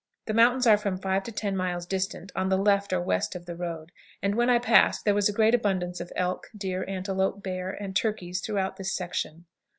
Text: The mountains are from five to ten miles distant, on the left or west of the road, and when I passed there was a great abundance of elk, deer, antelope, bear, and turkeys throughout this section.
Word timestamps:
The 0.25 0.33
mountains 0.33 0.65
are 0.65 0.79
from 0.79 0.97
five 0.97 1.21
to 1.25 1.31
ten 1.31 1.55
miles 1.55 1.85
distant, 1.85 2.31
on 2.35 2.49
the 2.49 2.57
left 2.57 2.91
or 2.91 2.99
west 2.99 3.35
of 3.35 3.45
the 3.45 3.55
road, 3.55 3.91
and 4.19 4.33
when 4.33 4.49
I 4.49 4.57
passed 4.57 5.05
there 5.05 5.13
was 5.13 5.29
a 5.29 5.31
great 5.31 5.53
abundance 5.53 6.01
of 6.01 6.11
elk, 6.15 6.47
deer, 6.57 6.83
antelope, 6.87 7.43
bear, 7.43 7.69
and 7.69 7.95
turkeys 7.95 8.41
throughout 8.41 8.77
this 8.77 8.91
section. 8.95 9.45